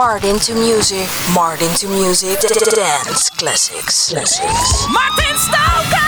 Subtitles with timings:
[0.00, 4.08] Martin to Music, Martin to Music, Dance Classics.
[4.08, 4.86] Classics.
[4.88, 6.00] Martin Stoker!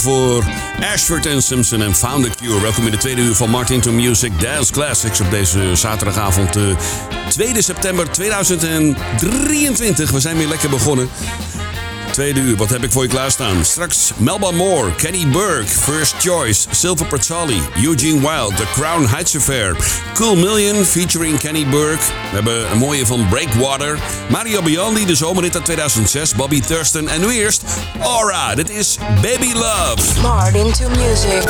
[0.00, 0.44] Voor
[0.92, 2.60] Ashford en Simpson en Found a Cure.
[2.60, 6.52] Welkom in de tweede uur van Martin to Music Dance Classics op deze zaterdagavond
[7.28, 10.10] 2 eh, september 2023.
[10.10, 11.08] We zijn weer lekker begonnen.
[12.14, 13.64] Tweede uur, wat heb ik voor je klaarstaan?
[13.64, 19.76] Straks Melba Moore, Kenny Burke, First Choice, Silver Petzali, Eugene Wild, The Crown Heights Affair,
[20.12, 22.02] Cool Million featuring Kenny Burke.
[22.30, 23.98] We hebben een mooie van Breakwater,
[24.30, 27.64] Mario Biondi, de zomerrit uit 2006, Bobby Thurston en nu eerst
[28.02, 28.54] Aura.
[28.54, 30.20] Dit is Baby Love.
[30.20, 31.44] Martin to Music.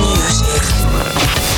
[0.00, 1.51] Music.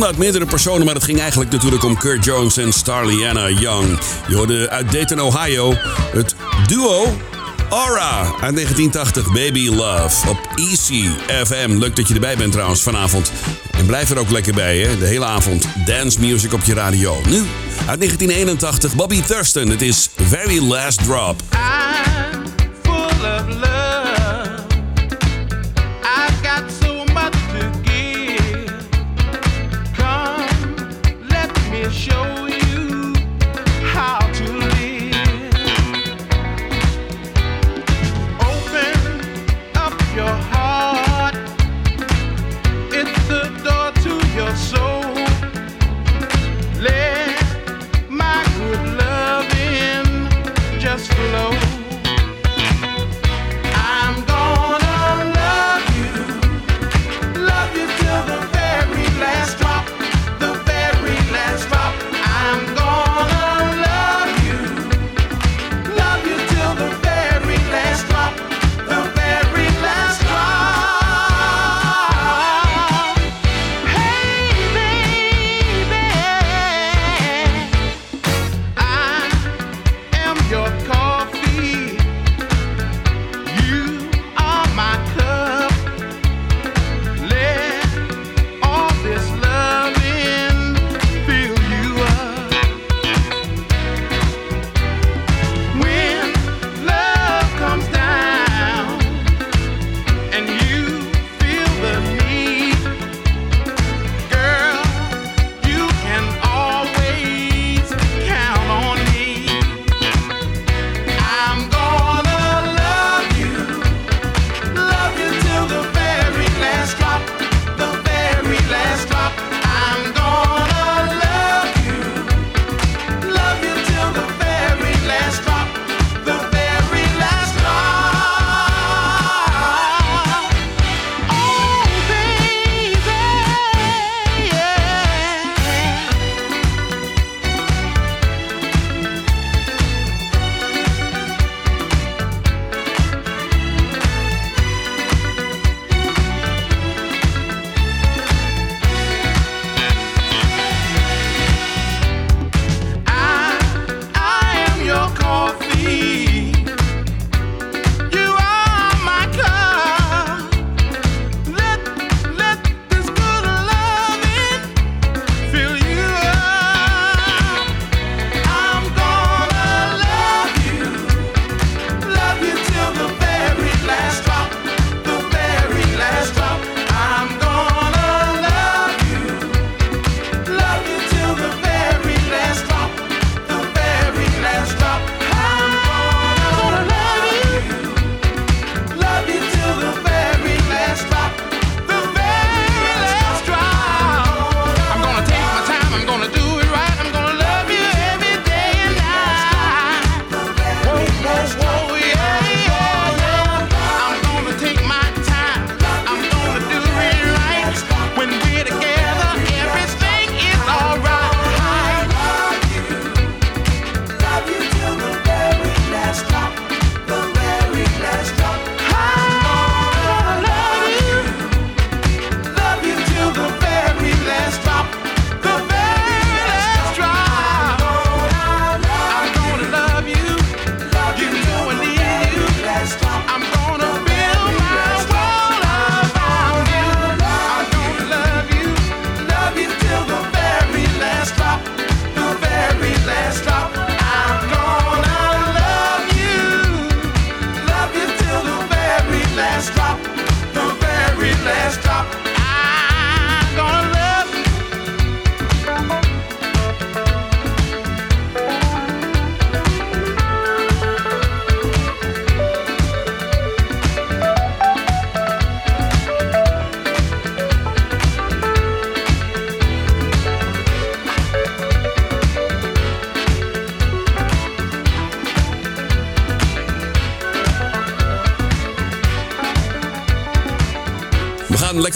[0.00, 3.98] Meerdere personen, maar het ging eigenlijk natuurlijk om Kurt Jones en Starliana Young.
[4.28, 5.74] Je hoorde uit Dayton, Ohio,
[6.12, 6.34] het
[6.66, 7.16] duo
[7.70, 11.08] Aura uit 1980, Baby Love op Easy
[11.44, 11.70] FM.
[11.78, 13.32] Leuk dat je erbij bent trouwens vanavond.
[13.70, 14.98] En blijf er ook lekker bij, hè?
[14.98, 17.20] De hele avond dance music op je radio.
[17.28, 17.38] Nu,
[17.86, 19.68] uit 1981, Bobby Thurston.
[19.68, 21.42] Het is Very Last Drop.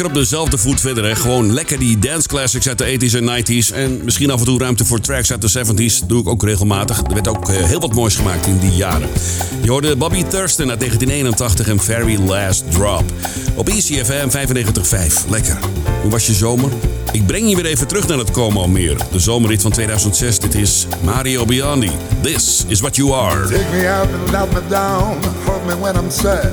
[0.05, 1.05] Op dezelfde voet verder.
[1.05, 1.15] Hè.
[1.15, 3.75] Gewoon lekker die dance classics uit de 80s en 90s.
[3.75, 6.07] En misschien af en toe ruimte voor tracks uit de 70s.
[6.07, 6.99] Doe ik ook regelmatig.
[6.99, 9.09] Er werd ook eh, heel wat moois gemaakt in die jaren.
[9.63, 13.05] Je hoorde Bobby Thurston uit 1981 en Very Last Drop.
[13.55, 15.29] Op ECFM 95.5.
[15.29, 15.59] Lekker.
[16.03, 16.71] Hoe was je zomer?
[17.13, 18.97] Ik breng je weer even terug naar het Como Meer.
[19.13, 20.39] De zomerrit van 2006.
[20.39, 21.91] Dit is Mario Biondi.
[22.23, 23.47] This is what you are.
[23.47, 25.19] Take me out and let me down.
[25.45, 26.53] Hold me when I'm sad.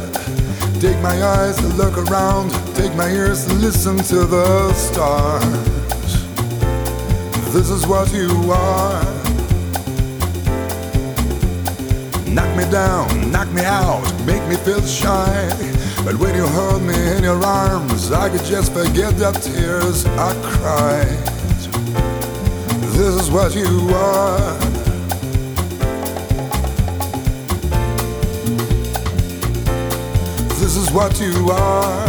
[0.82, 2.50] Take my eyes to look around.
[2.74, 5.44] Take my ears to listen to the stars.
[7.54, 9.04] This is what you are.
[12.26, 15.50] Knock me down, knock me out, make me feel shy.
[16.04, 20.34] But when you hold me in your arms, I could just forget the tears I
[20.42, 21.20] cried.
[22.96, 24.81] This is what you are.
[30.74, 32.08] This is what you are.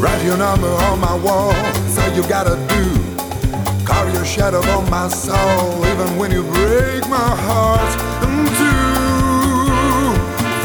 [0.00, 1.52] Write your number on my wall,
[1.90, 3.84] so you gotta do.
[3.84, 7.92] Carve your shadow on my soul, even when you break my heart
[8.24, 10.16] in two.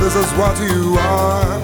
[0.02, 1.60] This is what you are.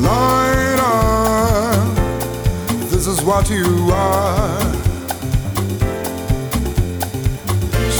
[0.00, 1.94] Light on.
[2.88, 4.77] This is what you are.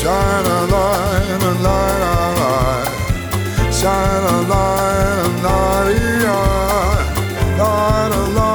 [0.01, 2.93] Shine a light, a light, a light.
[3.75, 6.41] Shine a light, a light, a
[7.59, 8.48] light, a light,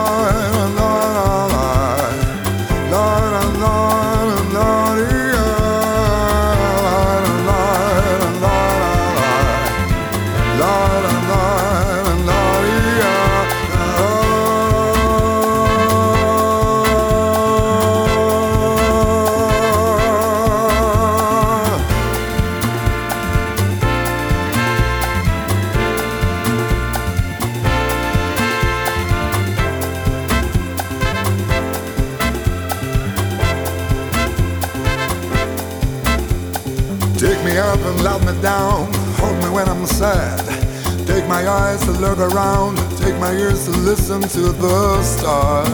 [43.66, 45.70] to listen to the stars.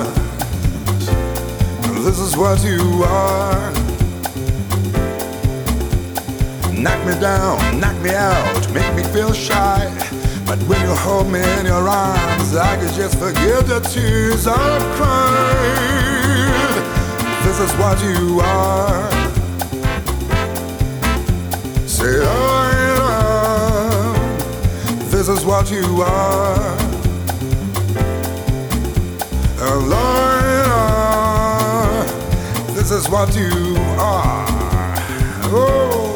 [2.05, 3.71] This is what you are.
[6.71, 9.89] Knock me down, knock me out, make me feel shy.
[10.45, 14.83] But when you hold me in your arms, I could just forget the tears I've
[14.97, 15.89] cried.
[17.43, 19.09] This is what you are.
[21.87, 22.71] Say I
[24.91, 25.09] am.
[25.09, 26.88] This is what you are.
[29.89, 30.69] Liar.
[32.73, 34.45] This is what you are.
[35.51, 36.08] Oh,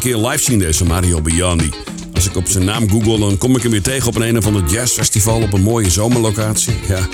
[0.00, 1.70] keer live zien, deze Mario Biondi.
[2.14, 4.36] Als ik op zijn naam google, dan kom ik hem weer tegen op een, een
[4.38, 6.74] of ander jazzfestival op een mooie zomerlocatie.
[6.88, 7.08] Ja,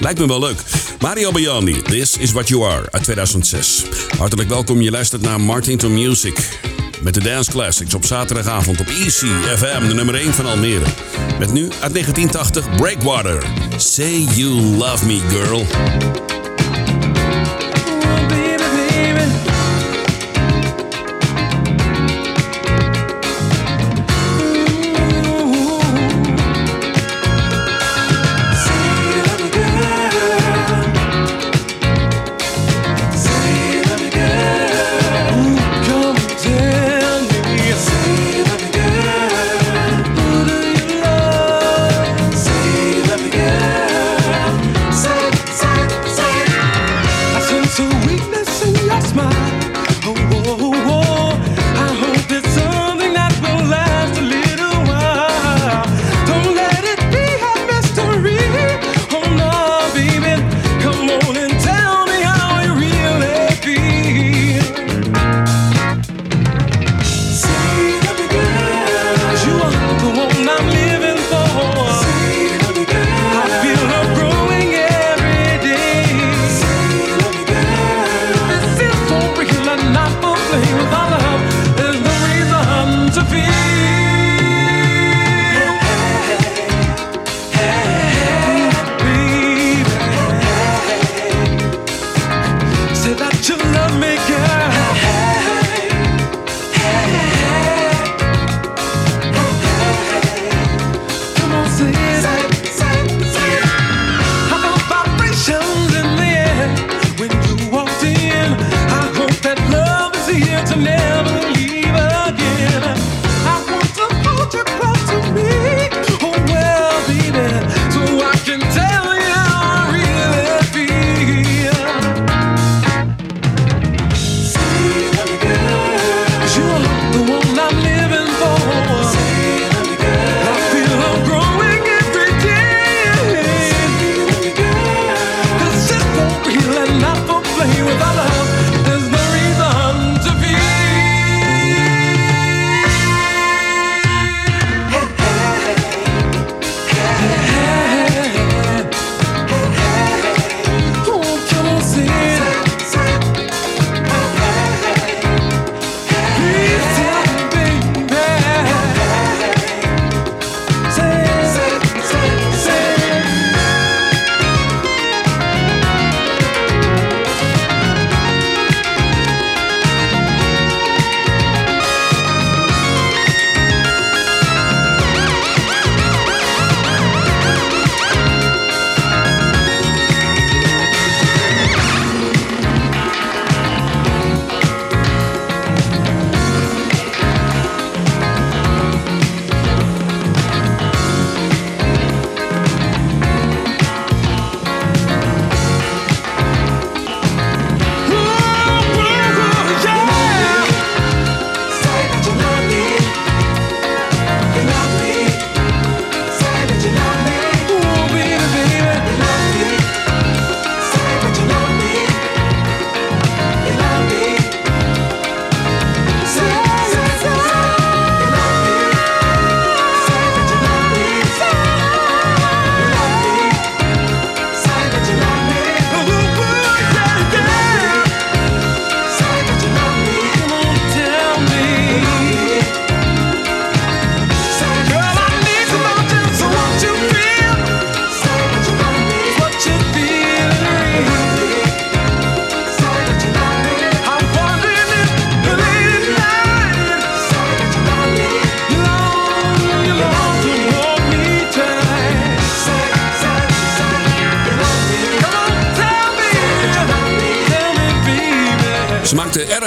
[0.00, 0.62] lijkt me wel leuk.
[1.00, 3.84] Mario Biondi, This is What You Are, uit 2006.
[4.18, 6.58] Hartelijk welkom, je luistert naar Martin to Music.
[7.02, 10.86] Met de Dance Classics op zaterdagavond op Easy FM, de nummer 1 van Almere.
[11.38, 13.42] Met nu uit 1980 Breakwater.
[13.76, 15.66] Say You Love Me Girl.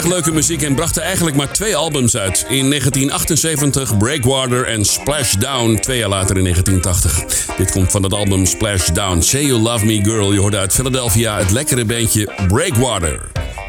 [0.10, 2.46] Leuke muziek en brachten eigenlijk maar twee albums uit.
[2.48, 7.56] In 1978 Breakwater en Splashdown, twee jaar later in 1980.
[7.58, 9.22] Dit komt van het album Splashdown.
[9.22, 13.20] Say You Love Me Girl, je hoorde uit Philadelphia het lekkere bandje Breakwater.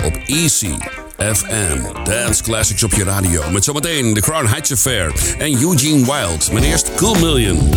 [0.04, 0.72] Op Easy
[1.16, 3.50] FM, Dance Classics op je radio.
[3.50, 6.52] Met zometeen The Crown Heights Affair en Eugene Wild.
[6.52, 7.74] Maar eerst Cool Million,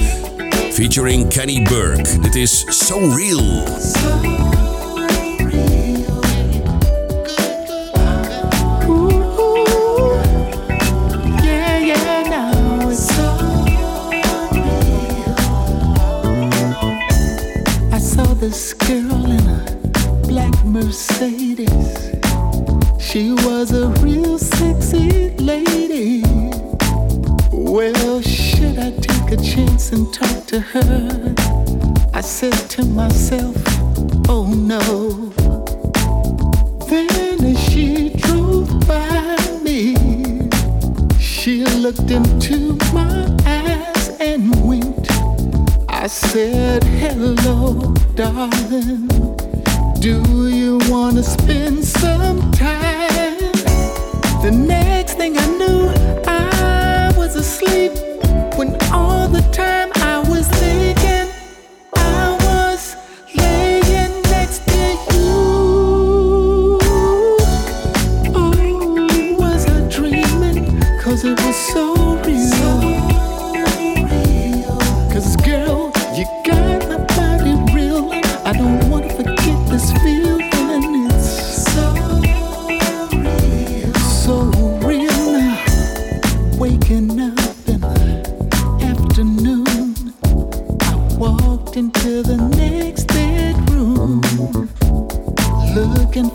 [0.71, 2.19] featuring Kenny Burke.
[2.19, 4.32] Dit is So Real.
[30.75, 33.62] I said to myself,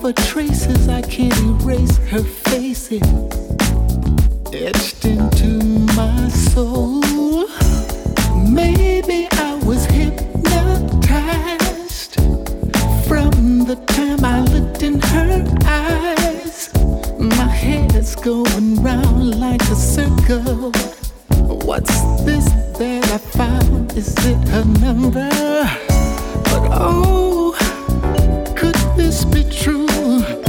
[0.01, 3.03] for traces I can't erase her faces
[4.53, 5.49] etched into
[5.95, 7.01] my soul.
[8.49, 10.55] Maybe I was hypnotized
[13.09, 16.71] from the time I looked in her eyes.
[17.19, 20.73] My head's going round like a circle.
[21.67, 22.47] What's this
[22.79, 23.93] that I found?
[23.97, 25.31] Is it her number?
[26.51, 27.48] But oh,
[29.09, 30.48] this be true?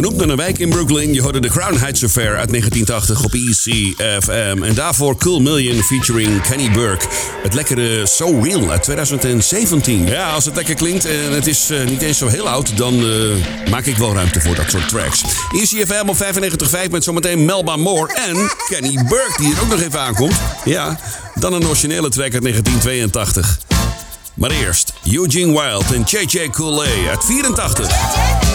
[0.00, 1.12] Vernoemd naar een wijk in Brooklyn.
[1.12, 4.62] Je hoorde de Crown Heights Affair uit 1980 op ECFM.
[4.62, 7.04] En daarvoor Cool Million featuring Kenny Burke.
[7.42, 10.06] Het lekkere So Real uit 2017.
[10.06, 12.76] Ja, als het lekker klinkt en het is eh, niet eens zo heel oud...
[12.76, 15.22] dan eh, maak ik wel ruimte voor dat soort tracks.
[15.52, 16.16] ECFM op
[16.86, 19.34] 95.5 met zometeen Melba Moore en Kenny Burke...
[19.36, 20.36] die er ook nog even aankomt.
[20.64, 21.00] Ja,
[21.34, 23.58] dan een originele track uit 1982.
[24.34, 28.49] Maar eerst Eugene Wilde en JJ Coulet uit 84.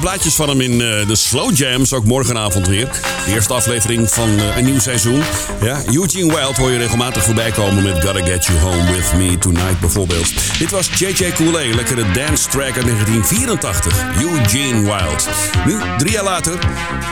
[0.00, 2.88] Plaatjes van hem in eh, de Slow Jams, ook morgenavond weer.
[3.24, 5.22] De eerste aflevering van eh, een nieuw seizoen.
[5.62, 9.38] Ja, Eugene Wild hoor je regelmatig voorbij komen met Gotta Get You Home With Me
[9.38, 10.58] Tonight bijvoorbeeld.
[10.58, 14.04] Dit was JJ Coulee, lekkere dance track uit 1984.
[14.20, 15.28] Eugene Wild.
[15.66, 16.58] Nu, drie jaar later,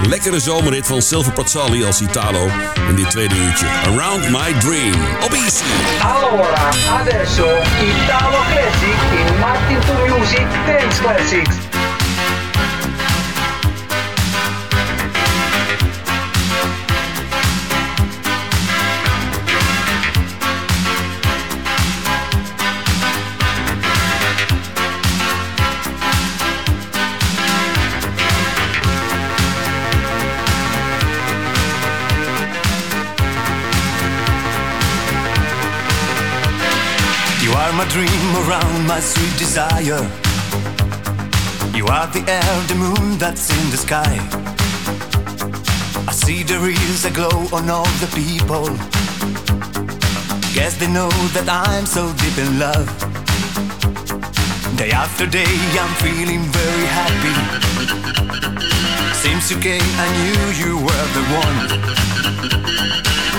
[0.08, 2.48] lekkere zomerhit van Silver Pazzali als Italo.
[2.88, 4.94] In dit tweede uurtje, Around My Dream.
[5.24, 5.64] Op Easy.
[6.02, 7.46] Allora, adesso
[7.88, 11.73] Italo Classic in Martin to Music Dance Classics.
[37.84, 40.02] My dream around my sweet desire.
[41.76, 44.14] You are the air, the moon that's in the sky.
[46.08, 48.66] I see there is a glow on all the people.
[50.54, 52.88] Guess they know that I'm so deep in love.
[54.76, 57.36] Day after day, I'm feeling very happy.
[59.22, 61.58] Since you came, I knew you were the one.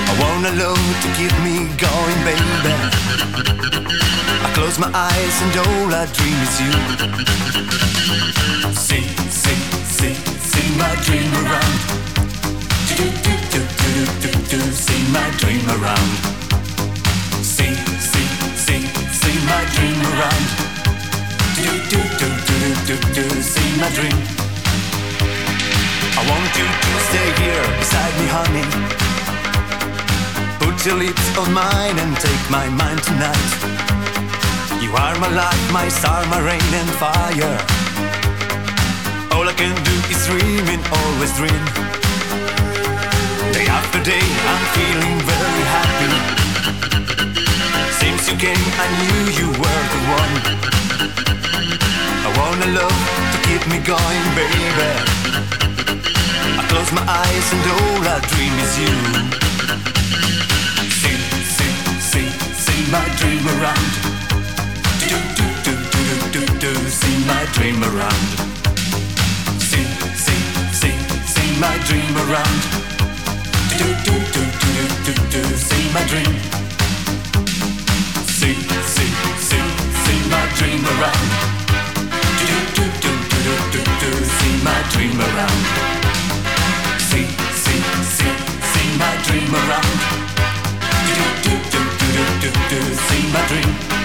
[0.09, 2.95] I want a love to keep me going, baby.
[4.55, 6.71] Close my eyes and all I dream is you.
[8.71, 10.15] See, see, see,
[10.47, 11.75] see my dream around.
[12.87, 16.09] Do, do, do, do, do, do, do, see my dream around.
[17.43, 20.45] See, see, see, see my dream around.
[21.59, 24.19] Do, do, do, do, do, do, do, see my dream.
[26.15, 28.65] I want you to stay here beside me, honey.
[30.63, 34.04] Put your lips on mine and take my mind tonight.
[34.81, 37.57] You are my light, my star, my rain and fire.
[39.33, 41.63] All I can do is dream and always dream.
[43.53, 46.11] Day after day, I'm feeling very happy.
[47.99, 50.33] Since you came, I knew you were the one.
[52.27, 52.99] I wanna love
[53.33, 54.65] to keep me going, baby.
[56.59, 58.95] I close my eyes and all I dream is you.
[60.99, 61.19] See,
[61.57, 61.73] see,
[62.11, 62.29] see,
[62.65, 64.14] see my dream around.
[66.35, 68.25] Do, do, see my dream around.
[69.57, 69.87] See,
[70.19, 70.41] see,
[70.75, 70.91] see,
[71.31, 72.59] see my dream around.
[73.79, 76.35] Do, do, do, do, do, do, do, see my dream.
[78.27, 79.11] See, see,
[79.47, 79.63] see,
[80.03, 81.27] see my dream around.
[82.43, 85.61] Do, do, do, do, do, do, do, see my dream around.
[86.99, 87.27] See,
[87.63, 87.79] see,
[88.11, 88.35] see,
[88.75, 89.97] see my dream around.
[91.07, 93.95] Do, do, do, do, do, do, do, see my dream.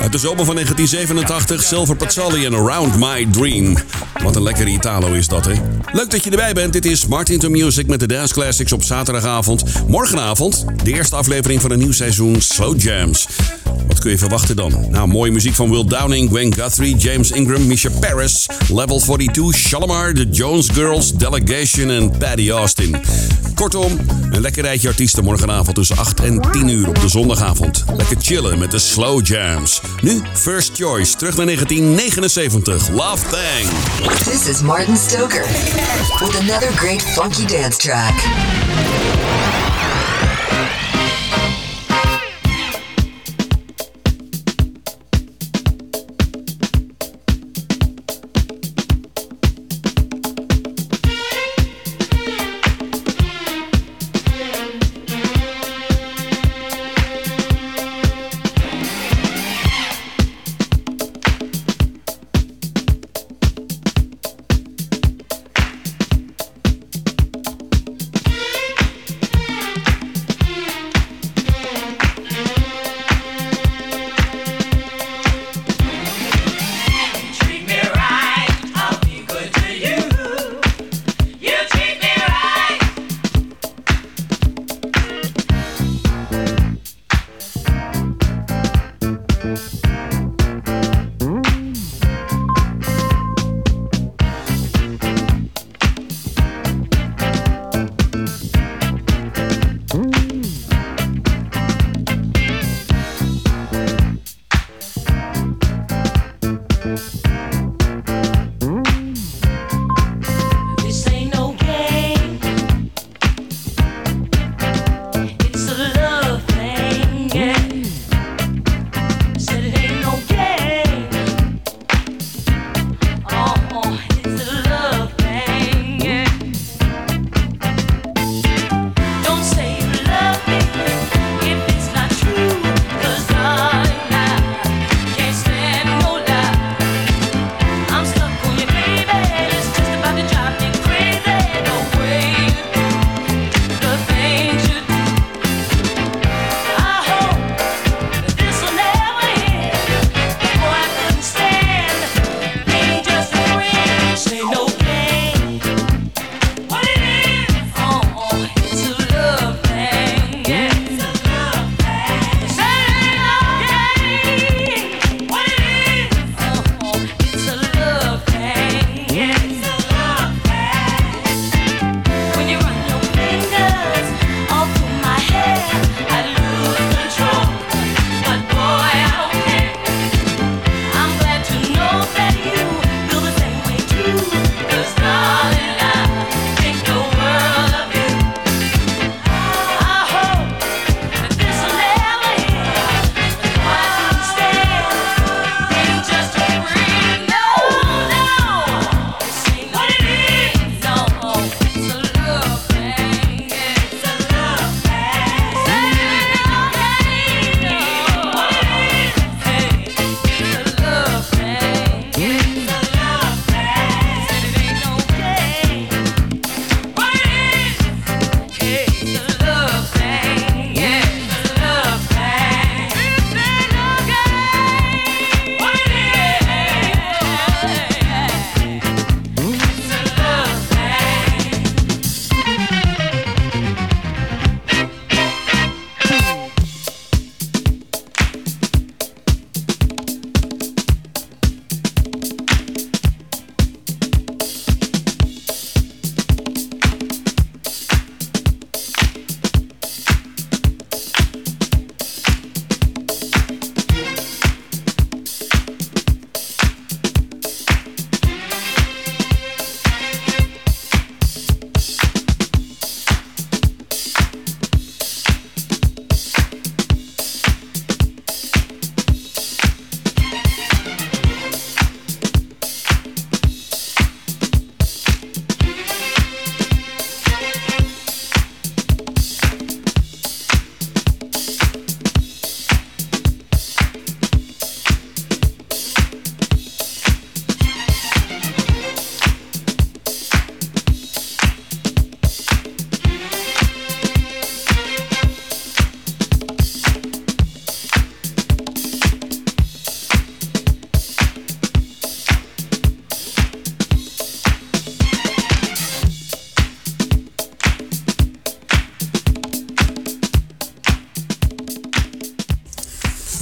[0.00, 3.76] Uit de zomer van 1987, Silver Pazzoli en Around My Dream.
[4.22, 5.52] Wat een lekkere Italo is dat, hè?
[5.92, 6.72] Leuk dat je erbij bent.
[6.72, 9.64] Dit is Martin to Music met de Dance Classics op zaterdagavond.
[9.86, 13.26] Morgenavond de eerste aflevering van een nieuw seizoen Slow Jams.
[13.96, 14.86] Wat kun je verwachten dan?
[14.90, 20.12] Nou, mooie muziek van Will Downing, Gwen Guthrie, James Ingram, Misha Paris, Level 42, Shalimar,
[20.12, 22.96] The Jones Girls, Delegation en Paddy Austin.
[23.54, 23.98] Kortom,
[24.30, 27.84] een lekker rijtje artiesten morgenavond tussen 8 en 10 uur op de zondagavond.
[27.96, 29.80] Lekker chillen met de Slow Jams.
[30.02, 32.88] Nu First Choice, terug naar 1979.
[32.88, 33.68] Love Thang.
[34.24, 35.46] This is Martin Stoker
[36.20, 38.14] with another great funky dance track.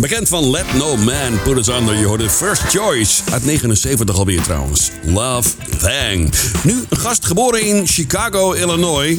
[0.04, 1.96] Bekend van Let No Man Put Us Under.
[1.96, 3.22] Je hoorde First Choice.
[3.32, 4.90] Uit 79 alweer trouwens.
[5.02, 5.48] Love
[5.78, 6.32] Thang.
[6.62, 9.18] Nu een gast geboren in Chicago, Illinois.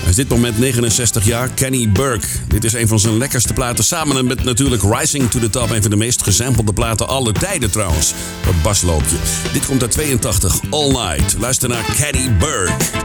[0.00, 2.26] Hij is dit moment 69 jaar, Kenny Burke.
[2.48, 3.84] Dit is een van zijn lekkerste platen.
[3.84, 5.70] Samen met natuurlijk Rising to the Top.
[5.70, 8.12] Een van de meest gesampelde platen aller tijden trouwens.
[8.44, 9.16] Dat basloopje.
[9.52, 11.36] Dit komt uit 82, All Night.
[11.38, 13.01] Luister naar Kenny Burke.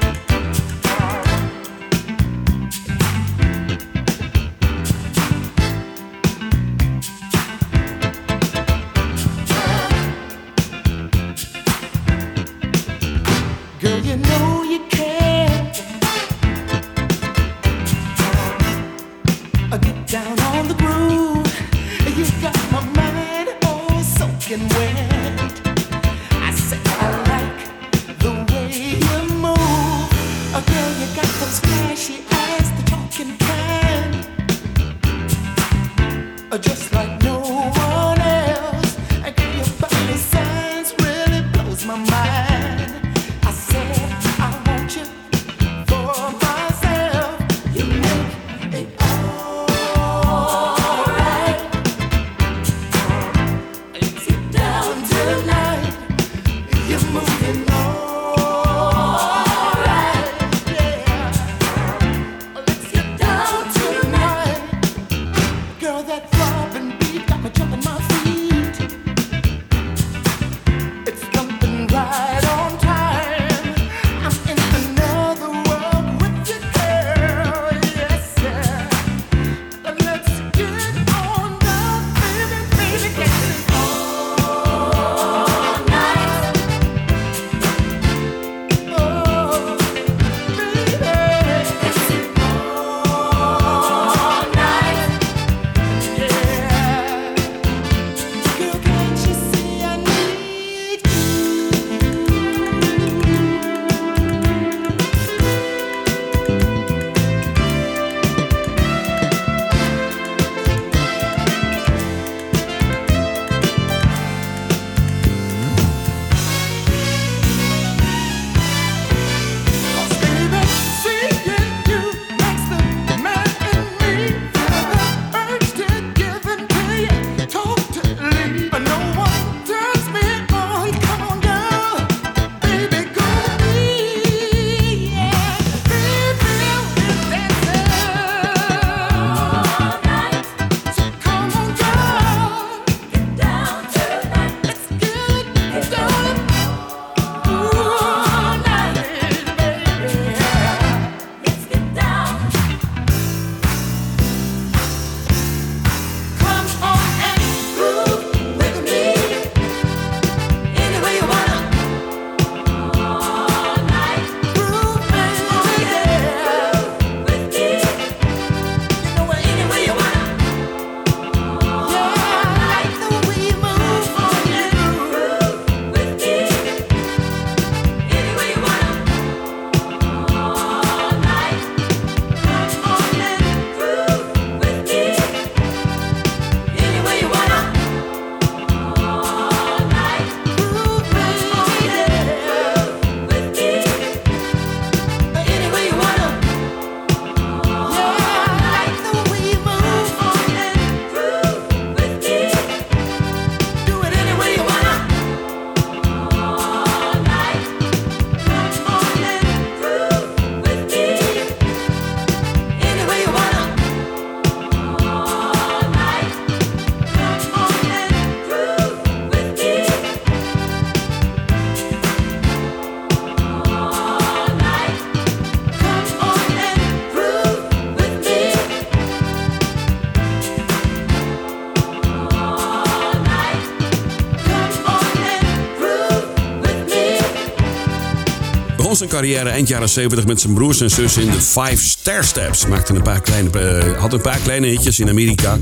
[238.88, 242.24] Begon zijn carrière eind jaren 70 met zijn broers en zus in de Five Stair
[242.24, 242.66] Steps.
[242.66, 245.58] Maakte een paar kleine, eh, had een paar kleine hitjes in Amerika.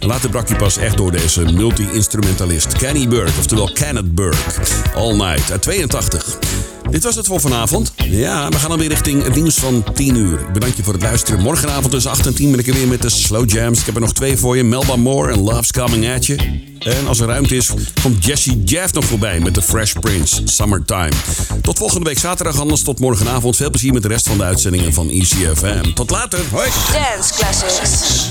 [0.00, 4.60] Later brak hij pas echt door deze multi-instrumentalist Kenny Burke, oftewel Kenneth Burke.
[4.94, 6.75] All Night uit 82.
[6.90, 7.92] Dit was het voor vanavond.
[8.04, 10.40] Ja, we gaan alweer richting het nieuws van 10 uur.
[10.40, 11.40] Ik bedank je voor het luisteren.
[11.40, 13.80] Morgenavond tussen 8 en 10 ben ik er weer met de Slow Jams.
[13.80, 14.64] Ik heb er nog twee voor je.
[14.64, 16.38] Melba Moore en Love's Coming At You.
[16.78, 17.70] En als er ruimte is,
[18.02, 21.12] komt Jesse Jeff nog voorbij met de Fresh Prince, Summertime.
[21.62, 23.56] Tot volgende week zaterdag, anders tot morgenavond.
[23.56, 25.92] Veel plezier met de rest van de uitzendingen van ECFM.
[25.94, 26.68] Tot later, hoi!
[26.92, 28.30] Dance classics.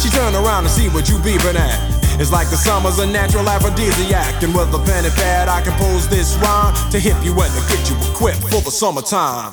[0.00, 1.78] She turn around to see what you beeping at.
[2.18, 4.42] It's like the summer's a natural aphrodisiac.
[4.42, 7.60] And with a pen and pad, I compose this rhyme to hip you and to
[7.68, 9.52] get you equipped for the summertime.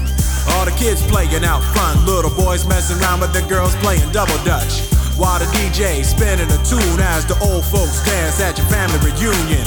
[0.49, 4.37] All the kids playing out front, little boys messing around with the girls playing double
[4.43, 4.81] dutch.
[5.17, 9.65] While the DJ spinning a tune as the old folks dance at your family reunion.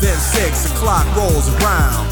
[0.00, 2.08] Then six o'clock rolls around.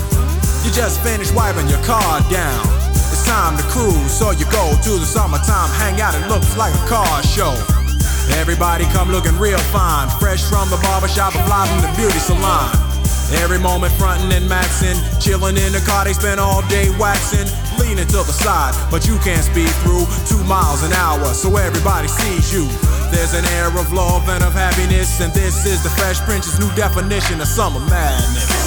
[0.64, 2.64] You just finished wiping your car down.
[3.12, 6.14] It's time to cruise, so you go to the summertime hangout.
[6.14, 7.52] It looks like a car show.
[8.40, 12.72] Everybody come looking real fine, fresh from the barbershop and fly from the beauty salon.
[13.40, 17.48] Every moment frontin' and maxin', chillin' in the car, they spend all day waxin',
[17.79, 22.09] leaning to the side, but you can't speed through two miles an hour, so everybody
[22.09, 22.66] sees you.
[23.11, 26.72] There's an air of love and of happiness, and this is the Fresh Prince's new
[26.75, 28.63] definition of summer madness.